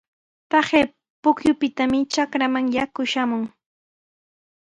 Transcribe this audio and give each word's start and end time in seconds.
Taqay 0.49 0.85
pukyupitami 1.21 1.99
trakraaman 2.11 2.65
yaku 2.75 3.01
shamun. 3.11 3.43